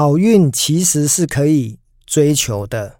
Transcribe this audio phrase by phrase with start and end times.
[0.00, 2.90] 好运其实是可以追求的。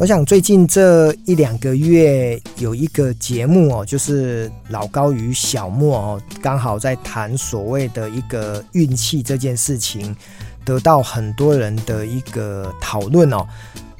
[0.00, 10.16] 我想最近这一两个月有一个节目哦，就是老高与小莫哦，刚好在谈所谓的一个运气这件事情，
[10.64, 13.46] 得到很多人的一个讨论哦。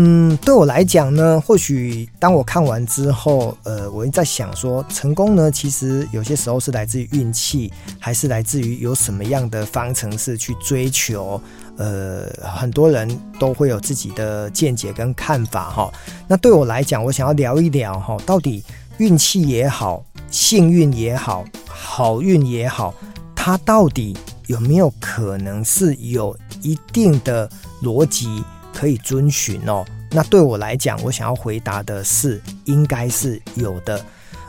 [0.00, 11.40] 嗯，对我来讲呢，或许当我看完之后，呃，我在想说，成功呢，其实有些时候是来自于运气，还是来自于有什么样的方程式去追求？
[11.78, 13.08] 呃，很多人
[13.40, 15.92] 都会有自己的见解跟看法哈。
[16.28, 18.62] 那对我来讲，我想要聊一聊哈，到底
[18.98, 22.94] 运气也好，幸运也好，好运也好，
[23.34, 27.50] 它到底有没有可能是有一定的
[27.82, 28.44] 逻辑？
[28.78, 29.84] 可以遵循哦。
[30.12, 34.00] 那对我来讲，我想要回答的是，应该是有的。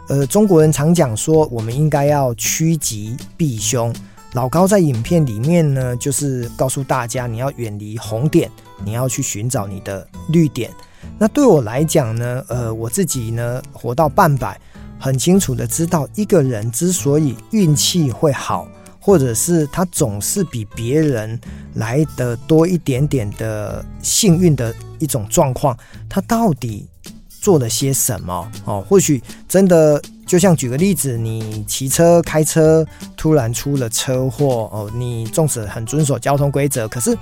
[0.07, 3.91] 呃，中国人常讲说，我们应该要趋吉避凶。
[4.33, 8.51] 老高在影片里面呢，就是告诉大家，你要远离红点，
[8.85, 10.69] 你要去寻找你的绿点。
[11.17, 14.59] 那对我来讲呢，呃，我自己呢，活到半百，
[14.99, 18.67] 很清楚的知道，一个人之所以运气会好。
[19.09, 21.39] 或者是他总是比别人
[21.73, 25.75] 来的多一点点的幸运的一种状况，
[26.07, 26.87] 他到底
[27.41, 28.51] 做了些什么？
[28.65, 32.85] 哦，或许真的就像举个例子，你骑车开车
[33.17, 37.17] 突然出了车祸哦，你纵使很遵守交通规则，可是。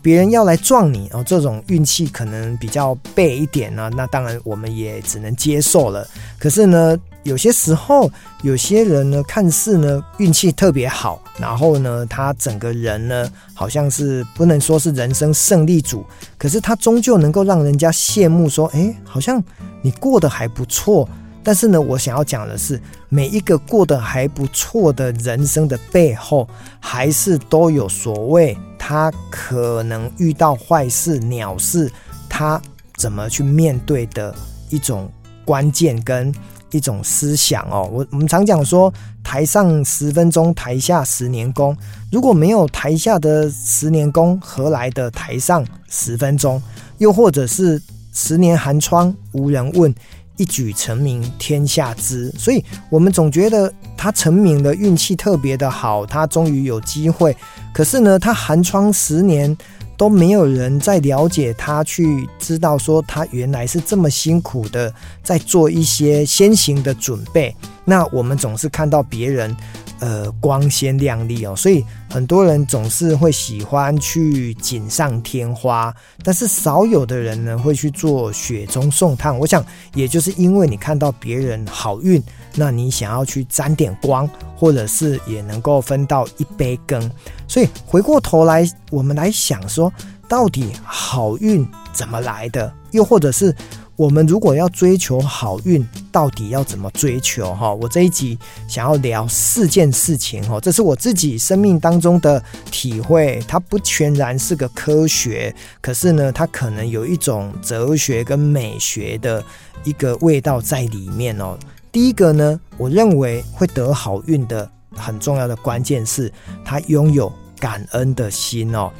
[0.00, 6.04] 别人要来撞你哦，这种运气可能比较背一点呢，那当然我们也只能接受了。
[6.40, 8.10] 可是呢，有些时候
[8.42, 16.04] 有些人呢，看似呢运气特别好，然后呢，他整个人呢好像是不能说是人生胜利组，
[16.36, 19.42] 可是他终究能够让人家羡慕，说，诶，好像
[19.80, 21.08] 你过得还不错。
[21.44, 26.48] 但是呢，我想要讲的是，每一个过得还不错的人生的背后，
[26.78, 31.90] 还是都有所谓他可能遇到坏事、鸟事，
[32.28, 32.62] 他
[32.96, 34.32] 怎么去面对的
[34.70, 35.10] 一种
[35.44, 36.32] 关键跟
[36.72, 37.88] 一种思想哦。
[37.92, 41.76] 我我们常讲说，台上十分钟，台下十年功。
[42.10, 46.60] 如果没有台下的十年功，何来的台上十分钟？
[46.98, 47.80] 又或者是
[48.12, 49.94] 十年寒窗无人问。
[50.38, 57.36] 一举成名天下知，所以我们总觉得他成名的运气特别的好，他终于有机会。
[57.72, 59.56] 可是呢，他寒窗十年
[59.96, 64.92] 都没有人在了解他，去知道说他原来是这么辛苦的
[65.22, 67.54] 在做一些先行的准备。
[67.84, 69.56] 那我们总是看到别人。
[70.00, 79.38] 呃，光鲜亮丽哦，所以很多人总是会喜欢去锦上添花，但是少有的人呢会去做雪中送炭。
[79.38, 79.64] 我想，
[79.94, 82.20] 也就是因为你看到别人好运，
[82.56, 87.08] 那你想要去沾点光，或者是也能够分到一杯羹。
[87.52, 89.92] 所以回过头来，我们来想说，
[90.26, 92.72] 到底好运怎么来的？
[92.92, 93.54] 又或者是？
[93.94, 97.54] 我们如果要追求好运，到底要怎么追求？
[97.54, 109.44] 哈，我这一集想要聊四件事情，哈，这是我自己生命当中的体会，它不全然是个科学，可是呢，它可能有一种哲学跟美学的
[109.84, 111.56] 一个味道在里面哦。
[111.92, 116.32] 第一个呢，我认为会得好运的很重要的关键是，
[116.64, 117.30] 他拥有
[117.62, 118.90] 感恩的心哦。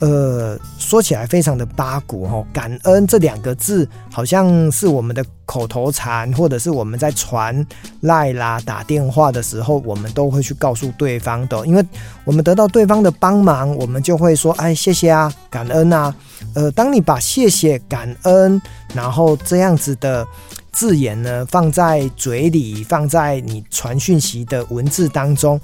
[0.00, 7.66] 呃，说起来非常的八股哈，感恩这两个字好像是我们的口头禅，或者是我们在传
[8.00, 11.84] 赖啦、打电话的时候，我们都会去告诉对方的，因为
[12.24, 16.14] 我们得到对方的帮忙，我们就会说，哎，谢谢啊，感恩啊。
[16.54, 18.60] 呃，当你把谢谢、感恩，
[18.94, 20.26] 然后这样子的
[20.72, 25.60] 字眼呢，放在嘴里，放在你传讯息的文字当中。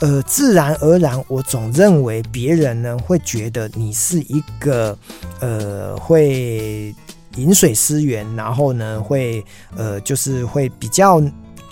[0.00, 4.96] 呃，自然而然，我总认为别人呢会觉得你是一个
[5.40, 6.94] 呃会
[7.36, 9.44] 饮水思源，然后呢会
[9.76, 11.22] 呃就是会比较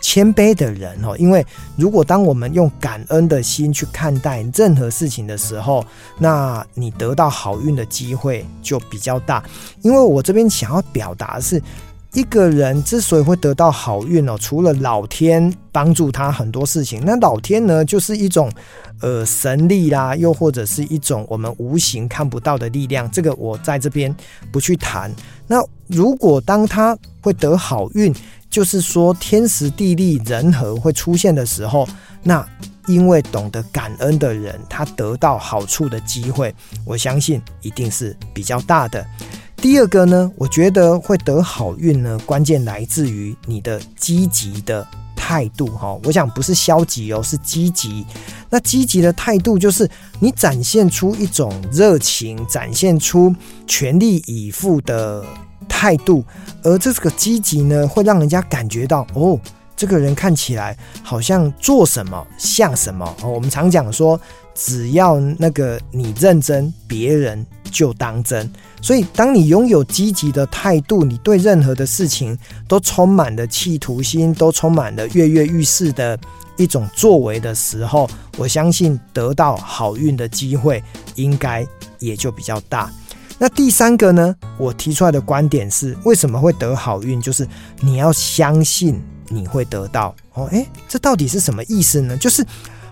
[0.02, 1.16] 谦卑的人哦。
[1.18, 1.44] 因为
[1.76, 5.82] 如果当我们用感恩的心去看待任何事情的时候，
[6.18, 9.42] 那你得到好运的机会就比较大。
[9.80, 11.62] 因为我这边想要表达的是。
[12.18, 18.50] 一个人之所以会得到好运哦，除了老天帮助他很多事情，那老天呢，就是一种
[19.00, 23.08] 呃神力啦，又或者是一种我们无形看不到的力量。
[23.12, 24.12] 这个我在这边
[24.50, 25.14] 不去谈。
[25.46, 28.12] 那如果当他会得好运，
[28.50, 31.88] 就是说天时地利人和会出现的时候，
[32.24, 32.44] 那
[32.88, 36.52] 因为懂得感恩的人，他得到好处的机会，
[36.84, 39.06] 我相信一定是比较大的。
[39.60, 45.98] 第二个呢，我觉得会得好运呢，关键来自于你的积极的态度哈。
[46.04, 48.06] 我想不是消极哦，是积极。
[48.48, 49.88] 那积极的态度就是
[50.20, 53.34] 你展现出一种热情，展现出
[53.66, 55.24] 全力以赴的
[55.68, 56.24] 态度，
[56.62, 59.38] 而这个积极呢，会让人家感觉到哦，
[59.76, 63.16] 这个人看起来好像做什么像什么。
[63.24, 64.18] 我们常讲说，
[64.54, 68.48] 只要那个你认真，别人就当真。
[68.80, 72.36] 所以，当你拥有积极的态度，你对任何的事情
[72.66, 76.18] 都充满了企图心，都充满了跃跃欲试的
[76.56, 80.82] 一种作为的时候，我相信得到好运的机会
[81.16, 81.66] 应该
[81.98, 82.90] 也就比较大。
[83.38, 87.20] 那第三个呢，我提出来的观点是，为什么会得好运？
[87.20, 87.46] 就是
[87.80, 90.14] 你要相信你会得到。
[90.34, 92.16] 哦，诶，这到底是什么意思呢？
[92.16, 92.44] 就是。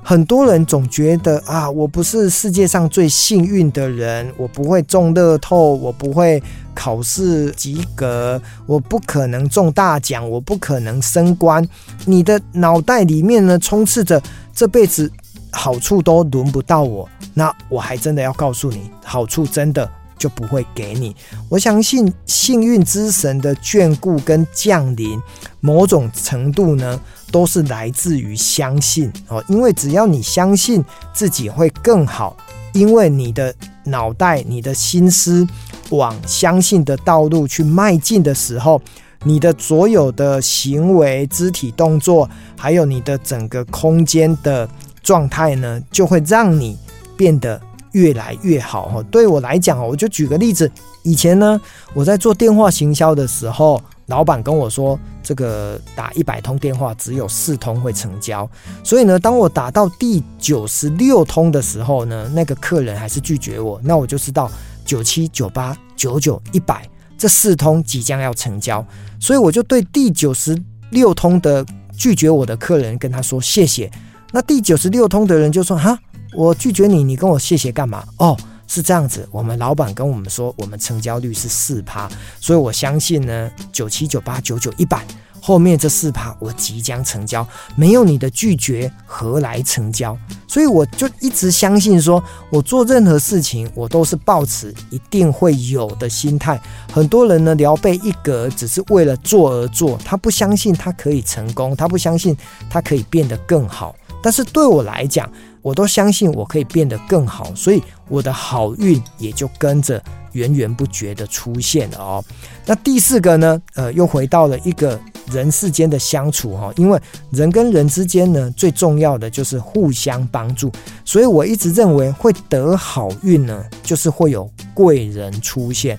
[0.09, 6.41] 很多人总觉得啊，我不是世界上最幸运的人，我不会中乐透，我不会
[6.73, 11.69] 考试及格，我不可能中大奖，我不可能升官。
[12.05, 14.23] 你的脑袋里面呢，充斥着
[14.55, 15.11] 这辈子
[15.51, 17.09] 好处都轮不到我。
[17.35, 21.17] 那我还真的要告诉你，好处真的就不会给你。
[21.49, 25.21] 我相信幸运之神的眷顾跟降临，
[25.59, 27.01] 某种程度呢。
[27.37, 32.35] 都是来自于相信哦，因为只要你相信自己会更好，
[32.73, 33.55] 因为你的
[33.85, 35.47] 脑袋、你的心思
[35.91, 38.81] 往相信的道路去迈进的时候，
[39.25, 44.67] 你的所有的行为、肢体动作，还有你的整个空间的
[45.03, 46.79] 状态呢，就会让你
[47.19, 47.61] 变得
[47.93, 49.03] 越来越好哈。
[49.11, 50.73] 对我来讲，我就举个例子，
[51.03, 51.61] 以前呢，
[51.93, 53.79] 我在做电话行销的时候。
[54.07, 58.49] 老板跟我说，这个打一百通电话只有四通会成交，
[58.85, 64.51] 所以呢，当我打到第九十六通的时候呢，那个客人还是拒绝我，那我就知道
[64.85, 66.89] 九七、九八、九九、一百
[67.19, 68.85] 这四通即将要成交，
[69.21, 70.57] 所以我就对第九十
[70.91, 71.67] 六通的
[71.97, 73.91] 拒绝我的客人跟他说谢谢。
[74.31, 75.99] 那第九十六通的人就说：哈，
[76.37, 78.05] 我拒绝你，你跟我谢谢干嘛？
[78.19, 78.37] 哦。
[78.67, 82.09] 是这样子，我们老板跟我们说，我们成交率是四趴，
[82.41, 85.05] 所以我相信呢，九七九八九九一百
[85.41, 87.47] 后面这四趴我即将成交，
[87.77, 90.19] 没有你的拒绝何来成交？
[90.49, 92.21] 所以我就一直相信说，
[92.51, 96.61] 我做任何事情我都是抱持一定会有的心态。
[96.93, 102.37] 很多人呢，聊备一格只是为了做而做，他不相信他可以成功，他不相信
[102.69, 103.95] 他可以变得更好。
[104.23, 105.31] 但是对我来讲，
[105.63, 110.03] 我都相信我可以变得更好，所以我的好运也就跟着
[110.33, 112.25] 源源不绝的出现了哦。
[112.65, 120.71] 那第四个呢，呃，又回到了一个人世间的相处哈，因为人跟人之间呢，最重要的就是互相帮助，
[121.05, 125.99] 所以我一直认为会得好运呢，就是会有贵人出现。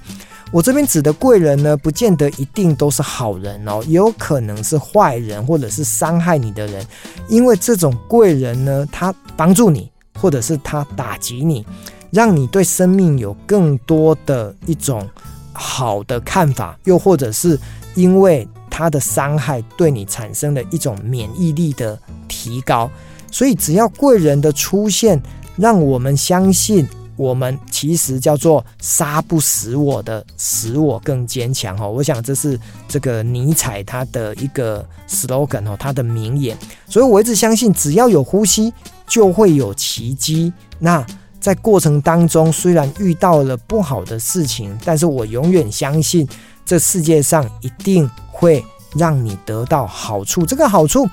[0.52, 6.86] 我这边指的贵人呢，不见得一定都是好人哦，也有可能是坏人，或者是伤害你的人。
[7.28, 11.66] 因为这种贵人呢，他帮助你，或者是他打击你，
[12.12, 15.06] 让你对生命有更多的一种
[15.52, 17.60] 好的看法，又或者是
[17.96, 22.90] 因为他的伤害对你产生了一种免疫力的提高。
[23.30, 25.22] 所以，只要贵人的出现，
[25.58, 26.88] 让我们相信。
[27.18, 31.88] 我们其实叫做杀不死我的，使我更坚强哈。
[31.88, 36.58] 我想这是这个尼采他的一个 slogan 哦，他的名言。
[36.88, 38.72] 所以我一直相信，只要有呼吸，
[39.08, 40.54] 就会有奇迹。
[40.80, 41.06] 那
[41.42, 46.28] 在过程当中，虽然遇到了不好的事情，但是我永远相信，
[46.66, 48.64] 这世界上一定会
[48.96, 50.46] 让你得到好处。
[50.46, 51.08] 这个好处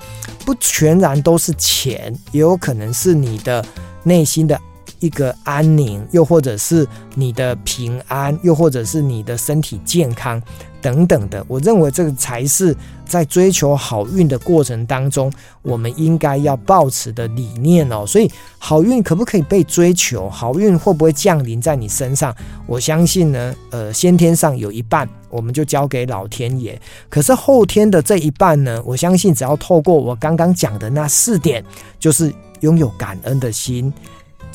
[0.45, 3.65] 不全然都是钱，也有可能是你的
[4.03, 4.59] 内心的。
[4.99, 10.41] 一个安宁，又或者是你的平安，又或者是你的身体健康
[10.81, 12.75] 等等的，我认为这个才是
[13.05, 18.05] 在追求好运的过程当中，我们应该要抱持的理念哦。
[18.05, 20.29] 所以，好运可不可以被追求？
[20.29, 22.35] 好运会不会降临在你身上？
[22.67, 26.79] 我相信呢，呃，先天上有一半，我们就交给老天爷。
[27.09, 31.63] 可是后天的这一半呢，我相信只要透过我刚刚讲的那四点，
[31.99, 33.91] 就是拥有感恩的心。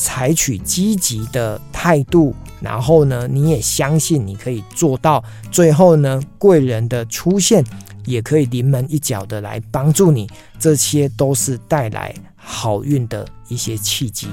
[0.00, 5.23] 采取积极的态度，然后呢，你也相信你可以做到。
[5.52, 7.62] 最后呢，贵人的出现
[8.07, 10.26] 也可以临门一脚的来帮助你，
[10.59, 14.28] 这些都是带来好运的一些契机。